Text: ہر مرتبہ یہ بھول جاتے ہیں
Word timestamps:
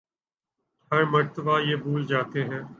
ہر 0.91 1.03
مرتبہ 1.05 1.59
یہ 1.61 1.75
بھول 1.75 2.05
جاتے 2.07 2.43
ہیں 2.43 2.61